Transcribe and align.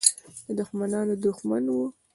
د 0.45 0.47
دښمنانو 0.59 1.13
دښمن 1.23 1.63
وو. 1.75 1.85